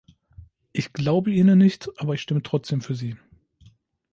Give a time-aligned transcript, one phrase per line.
[0.73, 3.17] Ich glaube Ihnen nicht, aber ich stimme trotzdem für Sie.